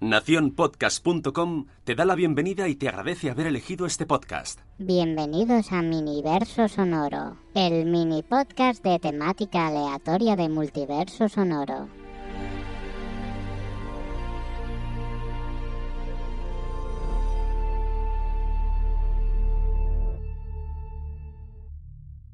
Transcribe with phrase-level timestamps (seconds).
[0.00, 4.60] Naciónpodcast.com te da la bienvenida y te agradece haber elegido este podcast.
[4.78, 11.90] Bienvenidos a Miniverso Sonoro, el mini podcast de temática aleatoria de multiverso sonoro.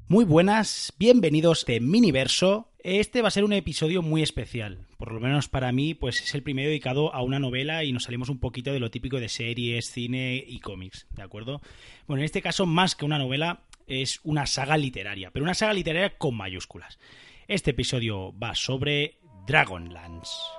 [0.07, 2.71] Muy buenas, bienvenidos de Miniverso.
[2.79, 4.86] Este va a ser un episodio muy especial.
[4.97, 8.03] Por lo menos para mí, pues es el primero dedicado a una novela y nos
[8.03, 11.61] salimos un poquito de lo típico de series, cine y cómics, ¿de acuerdo?
[12.07, 15.73] Bueno, en este caso, más que una novela, es una saga literaria, pero una saga
[15.73, 16.99] literaria con mayúsculas.
[17.47, 20.56] Este episodio va sobre Dragonlance.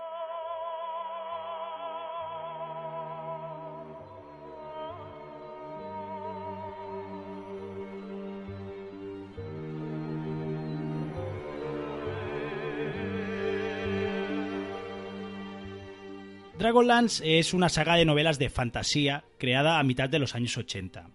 [16.58, 21.08] Dragonlance es una saga de novelas de fantasía creada a mitad de los años 80.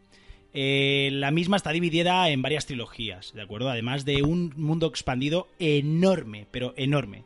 [0.53, 3.69] Eh, la misma está dividida en varias trilogías, ¿de acuerdo?
[3.69, 7.25] Además de un mundo expandido enorme, pero enorme.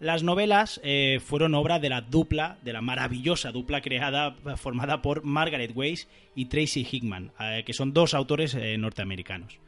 [0.00, 5.22] Las novelas eh, fueron obra de la dupla, de la maravillosa dupla creada, formada por
[5.22, 9.60] Margaret Weiss y Tracy Hickman, eh, que son dos autores norteamericanos.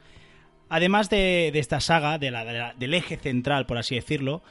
[0.69, 4.43] Además de, esta saga, del eje central, por así decirlo,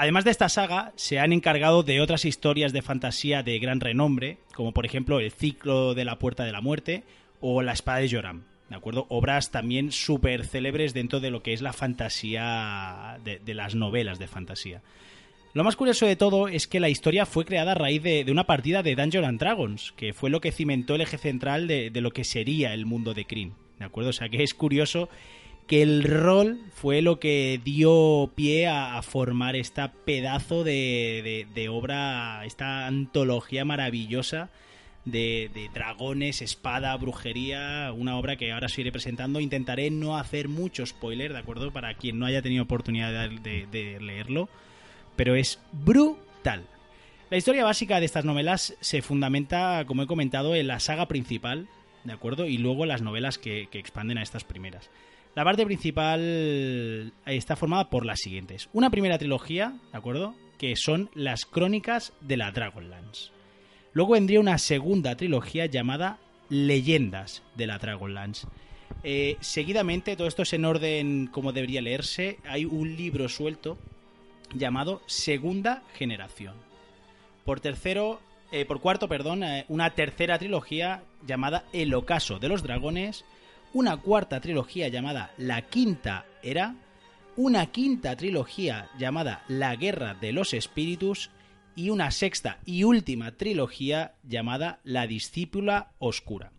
[0.00, 4.38] Además de esta saga, se han encargado de otras historias de fantasía de gran renombre,
[4.54, 7.04] como por ejemplo El ciclo de la puerta de la muerte
[7.42, 8.44] o La espada de Joram.
[8.70, 9.04] ¿De acuerdo?
[9.10, 14.26] Obras también súper célebres dentro de lo que es la fantasía, de, las novelas de
[14.26, 14.80] fantasía.
[15.52, 18.44] Lo más curioso de todo es que la historia fue creada a raíz de, una
[18.44, 22.12] partida de Dungeons and Dragons, que fue lo que cimentó el eje central de, lo
[22.12, 23.52] que sería el mundo de Kryn.
[23.78, 24.08] ¿De acuerdo?
[24.08, 25.10] O sea que es curioso
[25.70, 32.88] que el rol fue lo que dio pie a, formar esta pedazo de, obra, esta
[32.88, 34.50] antología maravillosa
[35.04, 39.38] de, dragones, espada, brujería, una obra que ahora os iré presentando.
[39.38, 41.70] Intentaré no hacer mucho spoiler, ¿de acuerdo?
[41.70, 44.48] Para quien no haya tenido oportunidad de, de leerlo,
[45.14, 46.64] pero es brutal.
[47.30, 51.68] La historia básica de estas novelas se fundamenta, como he comentado, en la saga principal,
[52.02, 52.48] ¿de acuerdo?
[52.48, 54.90] Y luego las novelas que expanden a estas primeras.
[55.34, 58.68] La parte principal está formada por las siguientes.
[58.72, 60.34] Una primera trilogía, ¿de acuerdo?
[60.58, 63.30] Que son las crónicas de la Dragonlance.
[63.92, 66.18] Luego vendría una segunda trilogía llamada
[66.48, 68.46] Leyendas de la Dragonlance.
[69.02, 73.78] Eh, seguidamente, todo esto es en orden como debería leerse, hay un libro suelto
[74.54, 76.54] llamado Segunda Generación.
[77.44, 78.20] Por tercero,
[78.52, 83.24] eh, por cuarto, perdón, eh, una tercera trilogía llamada El Ocaso de los Dragones
[83.72, 86.74] una cuarta trilogía llamada La Quinta Era,
[87.36, 91.30] una quinta trilogía llamada La Guerra de los Espíritus
[91.76, 96.52] y una sexta y última trilogía llamada La Discípula Oscura.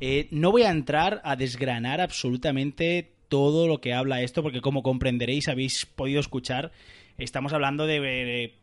[0.00, 4.82] Eh, no voy a entrar a desgranar absolutamente todo lo que habla esto, porque como
[4.82, 6.72] comprenderéis, habéis podido escuchar,
[7.16, 8.54] estamos hablando de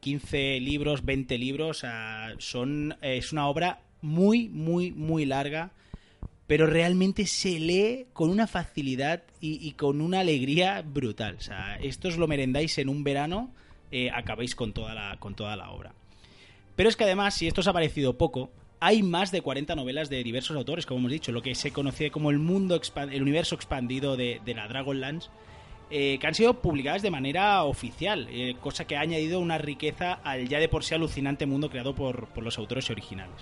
[0.00, 1.84] 15 libros, 20 libros,
[2.38, 5.70] son, es una obra muy, muy, muy larga
[6.50, 11.36] pero realmente se lee con una facilidad y, con una alegría brutal.
[11.38, 13.54] O sea, esto os lo merendáis en un verano,
[13.92, 15.94] eh, acabáis con toda, la, con toda la obra.
[16.74, 18.50] Pero es que además, si esto os ha parecido poco,
[18.80, 22.10] hay más de 40 novelas de diversos autores, como hemos dicho, lo que se conoce
[22.10, 25.28] como el mundo el universo expandido de, la Dragonlance,
[25.88, 30.14] eh, que han sido publicadas de manera oficial, eh, cosa que ha añadido una riqueza
[30.24, 33.36] al ya de por sí alucinante mundo creado por, por los autores originales.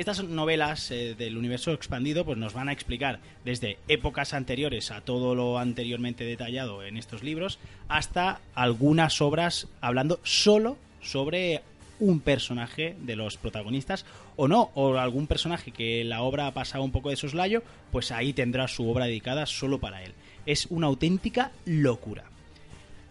[0.00, 5.02] Estas novelas eh, del universo expandido pues nos van a explicar desde épocas anteriores a
[5.02, 11.60] todo lo anteriormente detallado en estos libros hasta algunas obras hablando solo sobre
[11.98, 14.06] un personaje de los protagonistas
[14.36, 17.62] o no, o algún personaje que la obra ha pasado un poco de soslayo,
[17.92, 20.14] pues ahí tendrá su obra dedicada solo para él.
[20.46, 22.24] Es una auténtica locura.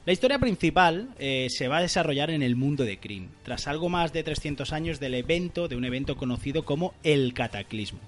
[0.09, 3.89] La historia principal eh, se va a desarrollar en el mundo de Kryn, tras algo
[3.89, 7.99] más de 300 años del evento, de un evento conocido como el Cataclismo.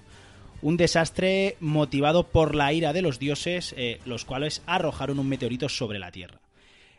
[0.62, 5.68] Un desastre motivado por la ira de los dioses, eh, los cuales arrojaron un meteorito
[5.68, 6.40] sobre la Tierra.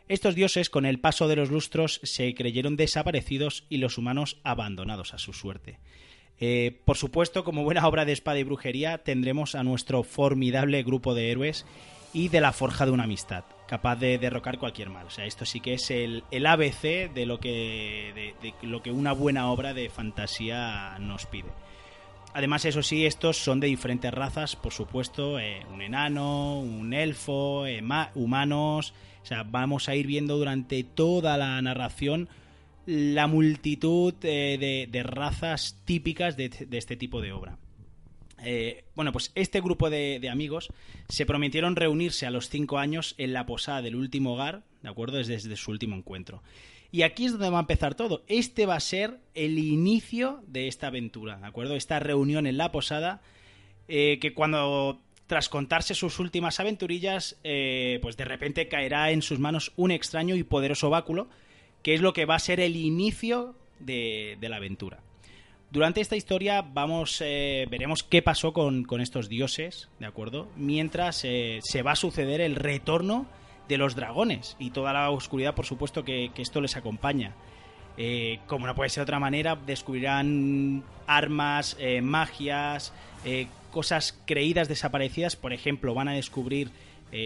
[0.08, 5.12] Estos dioses, con el paso de los lustros, se creyeron desaparecidos y los humanos abandonados
[5.12, 5.80] a su suerte.
[6.40, 11.12] Eh, por supuesto, como buena obra de espada y brujería, tendremos a nuestro formidable grupo
[11.12, 11.66] de héroes
[12.14, 15.04] y de la forja de una amistad, capaz de derrocar cualquier mal.
[15.08, 19.12] O sea, esto sí que es el, ABC de lo, que, de, lo que una
[19.12, 21.48] buena obra de fantasía nos pide.
[22.34, 27.66] Además, eso sí, estos son de diferentes razas, por supuesto, eh, un enano, un elfo,
[27.66, 27.82] eh,
[28.14, 28.94] humanos.
[29.24, 32.28] O sea, vamos a ir viendo durante toda la narración
[32.86, 37.58] la multitud eh, de, razas típicas de, este tipo de obra.
[38.44, 40.68] Eh, bueno, pues este grupo de, amigos
[41.08, 45.18] se prometieron reunirse a los cinco años en la posada del último hogar, ¿de acuerdo?
[45.18, 46.42] Desde, su último encuentro.
[46.92, 48.22] Y aquí es donde va a empezar todo.
[48.28, 51.74] Este va a ser el inicio de esta aventura, ¿de acuerdo?
[51.74, 53.20] Esta reunión en la posada,
[53.88, 59.72] eh, que cuando tras contarse sus últimas aventurillas, pues de repente caerá en sus manos
[59.76, 61.28] un extraño y poderoso báculo
[61.84, 65.03] que es lo que va a ser el inicio de, la aventura.
[65.74, 70.48] Durante esta historia vamos, eh, veremos qué pasó con, estos dioses, ¿de acuerdo?
[70.54, 73.26] Mientras eh, se va a suceder el retorno
[73.66, 77.32] de los dragones y toda la oscuridad, por supuesto, que, esto les acompaña.
[77.96, 82.92] Eh, como no puede ser de otra manera, descubrirán armas, magias,
[83.72, 85.34] cosas creídas desaparecidas.
[85.34, 86.70] Por ejemplo, van a descubrir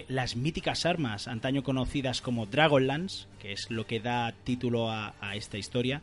[0.09, 5.59] las míticas armas antaño conocidas como Dragonlance, que es lo que da título a, esta
[5.59, 6.01] historia,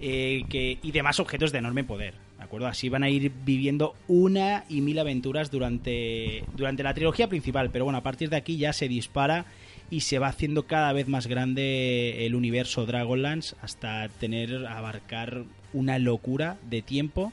[0.00, 2.14] eh, que, y demás objetos de enorme poder.
[2.38, 2.66] ¿De acuerdo?
[2.66, 7.70] Así van a ir viviendo una y mil aventuras durante, durante la trilogía principal.
[7.70, 9.44] Pero bueno, a partir de aquí ya se dispara
[9.90, 15.98] y se va haciendo cada vez más grande el universo Dragonlance hasta tener, abarcar una
[15.98, 17.32] locura de tiempo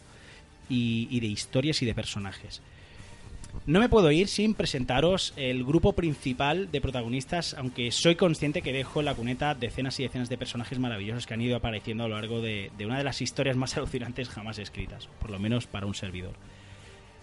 [0.70, 2.62] y de historias y de personajes.
[3.68, 8.72] No me puedo ir sin presentaros el grupo principal de protagonistas, aunque soy consciente que
[8.72, 12.08] dejo en la cuneta decenas y decenas de personajes maravillosos que han ido apareciendo a
[12.08, 15.86] lo largo de, una de las historias más alucinantes jamás escritas, por lo menos para
[15.86, 16.34] un servidor.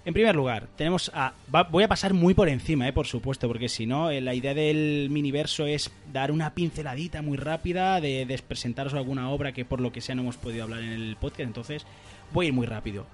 [0.05, 1.33] En primer lugar, tenemos a.
[1.71, 4.53] voy a pasar muy por encima, eh, por supuesto, porque si no, eh, la idea
[4.53, 9.81] del miniverso es dar una pinceladita muy rápida de, de presentaros alguna obra que por
[9.81, 11.87] lo que sea no hemos podido hablar en el podcast, entonces
[12.35, 13.07] voy a ir muy rápido.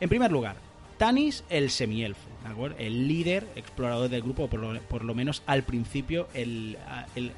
[0.00, 0.56] En primer lugar,
[0.98, 2.28] Tanis el semielfo,
[2.78, 6.76] el líder explorador del grupo, por lo, por lo menos al principio el,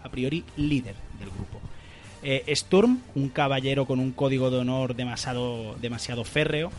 [0.03, 1.61] a priori líder del grupo.
[2.23, 6.73] Eh, Sturm, un caballero con un código de honor demasiado, demasiado férreo.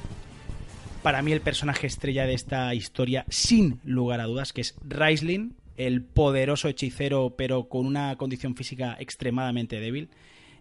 [1.03, 5.55] Para mí el personaje estrella de esta historia, sin lugar a dudas, que es Raislin,
[5.77, 10.09] el poderoso hechicero pero con una condición física extremadamente débil.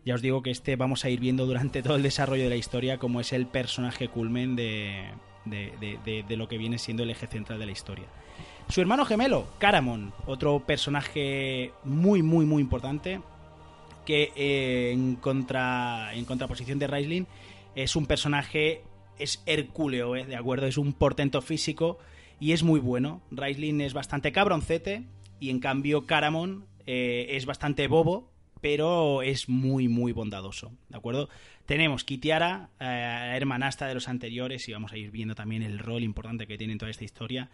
[0.05, 2.57] Ya os digo que este vamos a ir viendo durante todo el desarrollo de la
[2.57, 5.11] historia como es el personaje culmen de,
[5.45, 8.07] de, lo que viene siendo el eje central de la historia.
[8.69, 13.21] Su hermano gemelo, Caramon, otro personaje muy, muy, muy importante,
[14.07, 17.27] que eh, en, contra, en contraposición de Raisling
[17.75, 18.83] es un personaje,
[19.19, 20.25] es hercúleo, ¿eh?
[20.25, 20.67] ¿de acuerdo?
[20.67, 21.99] Es un portento físico
[22.39, 23.21] y es muy bueno.
[23.31, 25.05] Raisling es bastante cabroncete
[25.41, 31.29] y en cambio Caramon eh, es bastante bobo, pero es muy, muy bondadoso, ¿de acuerdo?
[31.67, 36.03] Tenemos Kitiara, eh, hermanasta de los anteriores, y vamos a ir viendo también el rol
[36.03, 37.51] importante que tiene en toda esta historia.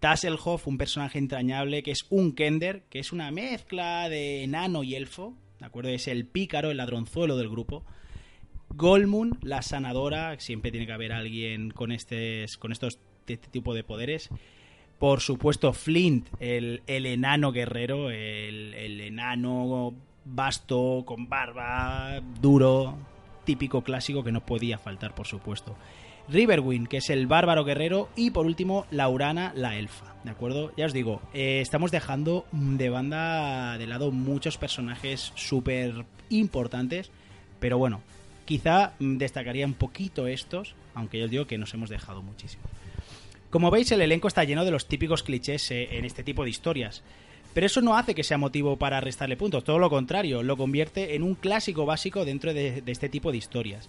[0.00, 4.94] Tasselhoff, un personaje entrañable que es un Kender, que es una mezcla de enano y
[4.94, 5.90] elfo, ¿de acuerdo?
[5.90, 7.84] Es el pícaro, el ladronzuelo del grupo.
[8.70, 13.84] Golmun, la sanadora, siempre tiene que haber alguien con, este, con estos este tipo de
[13.84, 14.30] poderes.
[14.98, 19.94] Por supuesto, Flint, el, enano guerrero, el, el enano
[20.34, 22.96] vasto, con barba, duro,
[23.44, 25.76] típico clásico que no podía faltar, por supuesto.
[26.28, 30.14] Riverwind, que es el bárbaro guerrero, y por último, Laurana, la elfa.
[30.24, 30.72] ¿De acuerdo?
[30.76, 37.10] Ya os digo, eh, estamos dejando de banda de lado muchos personajes súper importantes,
[37.60, 38.02] pero bueno,
[38.44, 42.64] quizá destacaría un poquito estos, aunque yo os digo que nos hemos dejado muchísimo.
[43.50, 46.50] Como veis, el elenco está lleno de los típicos clichés eh, en este tipo de
[46.50, 47.02] historias.
[47.54, 51.14] Pero eso no hace que sea motivo para restarle puntos, todo lo contrario, lo convierte
[51.14, 53.88] en un clásico básico dentro de, este tipo de historias.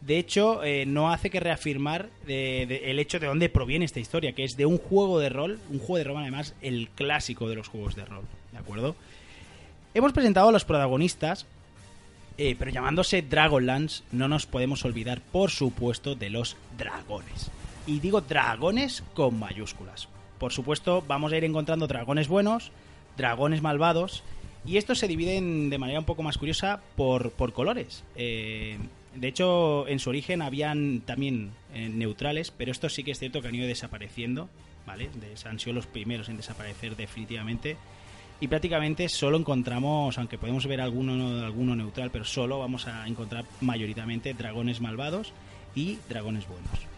[0.00, 4.44] De hecho, eh, no hace que reafirmar el hecho de dónde proviene esta historia, que
[4.44, 7.68] es de un juego de rol, un juego de rol además, el clásico de los
[7.68, 8.96] juegos de rol, ¿de acuerdo?
[9.92, 11.46] Hemos presentado a los protagonistas,
[12.38, 17.50] eh, pero llamándose Dragonlance, no nos podemos olvidar, por supuesto, de los dragones.
[17.86, 20.08] Y digo dragones con mayúsculas.
[20.38, 22.70] Por supuesto, vamos a ir encontrando dragones buenos,
[23.20, 24.22] dragones malvados.
[24.64, 28.02] Y estos se dividen de manera un poco más curiosa por, colores.
[28.16, 28.78] Eh,
[29.14, 33.40] de hecho, en su origen habían también eh, neutrales, pero estos sí que es cierto
[33.40, 34.48] que han ido desapareciendo,
[34.86, 35.08] ¿vale?
[35.44, 37.76] han sido los primeros en desaparecer definitivamente.
[38.42, 43.44] y prácticamente solo encontramos, aunque podemos ver alguno, alguno neutral, pero solo vamos a encontrar
[43.60, 45.32] mayoritariamente dragones malvados
[45.74, 46.89] y dragones buenos.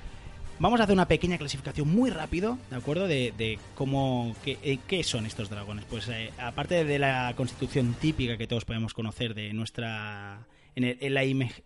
[0.62, 3.08] Vamos a hacer una pequeña clasificación muy rápido, ¿de acuerdo?
[3.08, 5.84] De, cómo, qué, eh, qué, son estos dragones.
[5.86, 10.46] Pues eh, aparte de la constitución típica que todos podemos conocer de nuestra...
[10.76, 10.98] En el,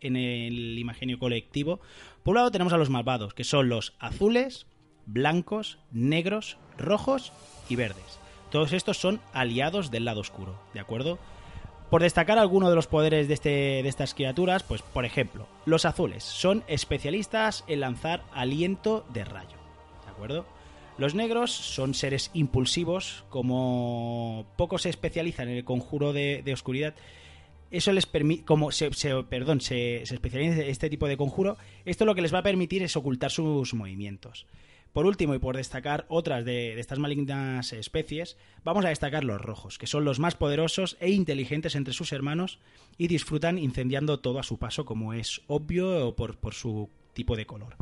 [0.00, 1.78] en el imagenio colectivo,
[2.22, 4.66] por un lado tenemos a los malvados, que son los azules,
[5.04, 7.34] blancos, negros, rojos
[7.68, 8.18] y verdes.
[8.50, 11.18] Todos estos son aliados del lado oscuro, ¿de acuerdo?
[11.90, 15.84] Por destacar alguno de los poderes de, este, de estas criaturas, pues por ejemplo, los
[15.84, 19.56] azules son especialistas en lanzar aliento de rayo,
[20.04, 20.46] ¿de acuerdo?
[20.98, 26.94] Los negros son seres impulsivos, como pocos se especializan en el conjuro de, oscuridad,
[27.70, 28.90] eso les permite, como se,
[29.28, 32.82] perdón, se, se en este tipo de conjuro, esto lo que les va a permitir
[32.82, 34.46] es ocultar sus movimientos.
[34.96, 39.76] Por último, y por destacar otras de, estas malignas especies, vamos a destacar los rojos,
[39.76, 42.60] que son los más poderosos e inteligentes entre sus hermanos
[42.96, 47.76] y disfrutan incendiando todo a su paso, como es obvio por, su tipo de color.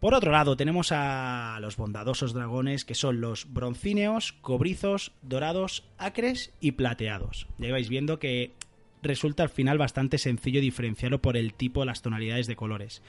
[0.00, 6.54] Por otro lado, tenemos a los bondadosos dragones, que son los broncíneos, cobrizos, dorados, acres
[6.58, 7.48] y plateados.
[7.58, 8.54] Ya vais viendo que
[9.02, 13.02] resulta al final bastante sencillo diferenciarlo por el tipo, las tonalidades de colores.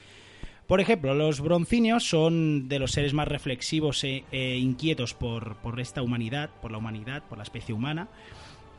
[0.66, 6.02] Por ejemplo, los broncíneos son de los seres más reflexivos e, e inquietos por, esta
[6.02, 8.08] humanidad, por la humanidad, por la especie humana.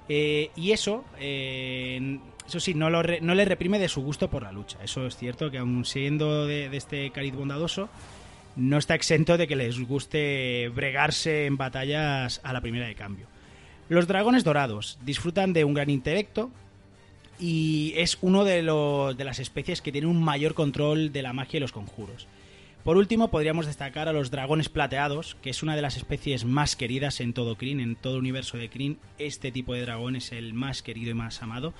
[0.09, 4.51] Eh, y eso, eh, eso sí, no, lo no reprime de su gusto por la
[4.51, 4.79] lucha.
[4.83, 7.89] Eso es cierto que aun siendo de, de este cariz bondadoso,
[8.57, 13.27] no está exento de que les guste bregarse en batallas a la primera de cambio.
[13.87, 16.51] Los dragones dorados disfrutan de un gran intelecto,
[17.39, 21.57] y es uno de, de las especies que tiene un mayor control de la magia
[21.57, 22.27] y los conjuros.
[22.83, 26.77] Por último, podríamos destacar a los dragones plateados, que es una de las especies más
[26.77, 28.97] queridas en todo Kryn, en todo universo de Kryn.
[29.19, 31.73] Este tipo de dragón es el más querido y más amado.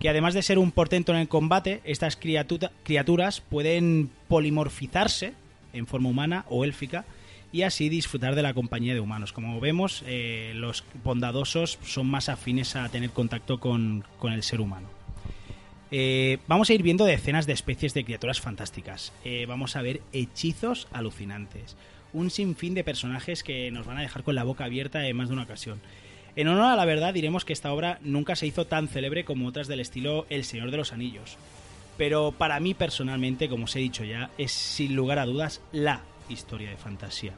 [0.00, 5.34] Que además de ser un portento en el combate, estas criaturas pueden polimorfizarse
[5.72, 7.04] en forma humana o élfica
[7.52, 9.32] y así disfrutar de la compañía de humanos.
[9.32, 14.88] Como vemos, eh, los bondadosos son más afines a tener contacto con, el ser humano.
[15.90, 19.12] Eh, vamos a ir viendo decenas de especies de criaturas fantásticas.
[19.24, 21.76] Eh, vamos a ver hechizos alucinantes.
[22.12, 25.28] Un sinfín de personajes que nos van a dejar con la boca abierta en más
[25.28, 25.80] de una ocasión.
[26.36, 29.48] En honor a la verdad diremos que esta obra nunca se hizo tan célebre como
[29.48, 31.36] otras del estilo El Señor de los Anillos.
[31.96, 36.02] Pero para mí personalmente, como os he dicho ya, es sin lugar a dudas la
[36.30, 37.34] historia de fantasía.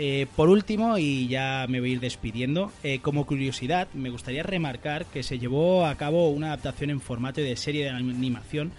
[0.00, 4.44] Eh, por último, y ya me voy a ir despidiendo, eh, como curiosidad, me gustaría
[4.44, 8.70] remarcar que se llevó a cabo una adaptación en formato de serie de animación,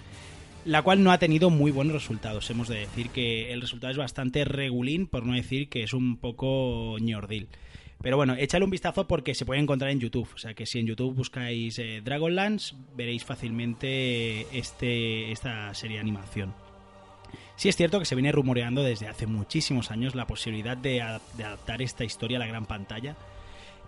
[0.63, 2.49] la cual no ha tenido muy buenos resultados.
[2.49, 6.15] Hemos de decir que el resultado es bastante regulín, por no decir que es un
[6.15, 7.49] poco ñordil.
[8.01, 10.29] Pero bueno, échale un vistazo porque se puede encontrar en YouTube.
[10.33, 16.01] O sea que si en YouTube buscáis eh, Dragonlance, veréis fácilmente este, esta serie de
[16.01, 16.53] animación.
[17.59, 21.81] Sí es cierto que se viene rumoreando desde hace muchísimos años la posibilidad de, adaptar
[21.81, 23.17] esta historia a la gran pantalla,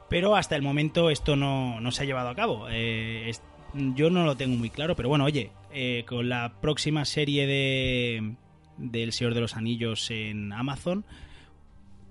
[0.10, 2.68] pero hasta el momento esto no, se ha llevado a cabo.
[2.70, 3.32] Eh,
[3.74, 8.34] yo no lo tengo muy claro, pero bueno, oye, eh, con la próxima serie de
[8.76, 11.06] del Señor de los Anillos en Amazon,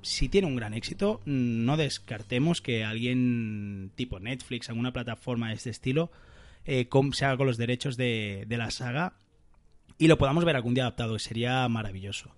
[0.01, 5.69] si tiene un gran éxito, no descartemos que alguien tipo Netflix, alguna plataforma de este
[5.69, 6.11] estilo,
[6.65, 9.13] eh, se haga con los derechos de, de la saga
[10.01, 12.35] y lo podamos ver algún día adaptado, sería maravilloso.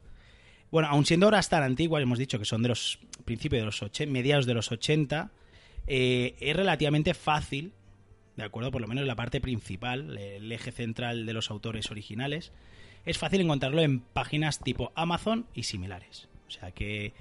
[0.73, 3.83] Bueno, aun siendo obras tan antiguas, hemos dicho que son de los principios de los
[3.83, 5.31] 80, mediados de los 80,
[5.87, 7.73] eh, es relativamente fácil,
[8.37, 8.73] ¿de acuerdo?
[8.73, 12.51] Por lo menos la parte principal, el eje central de los autores originales,
[13.07, 16.29] es fácil encontrarlo en páginas tipo Amazon y similares.
[16.49, 17.13] O sea que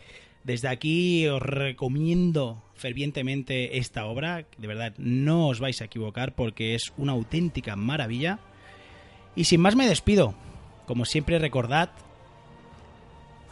[0.43, 6.73] desde aquí os recomiendo fervientemente esta obra, de verdad no os vais a equivocar porque
[6.73, 8.39] es una auténtica maravilla
[9.35, 10.33] y sin más me despido.
[10.85, 11.89] Como siempre recordad,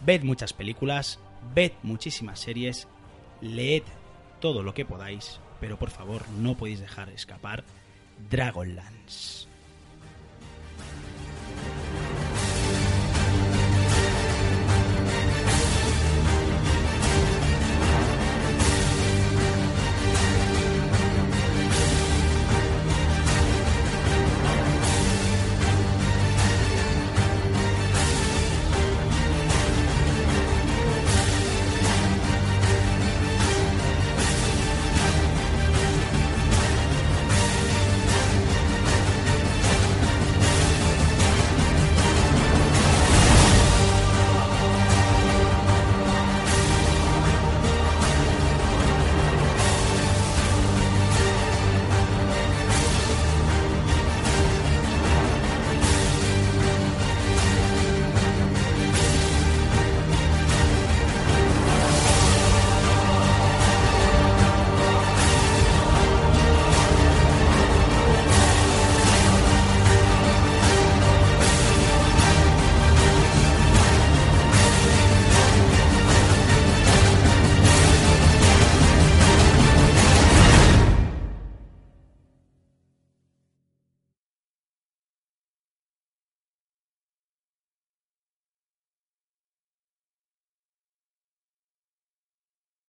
[0.06, 1.20] ved muchas películas,
[1.54, 2.88] ved muchísimas series,
[3.42, 3.84] leed
[4.40, 7.64] todo lo que podáis, pero por favor no podéis dejar escapar
[8.30, 9.49] Dragonlance.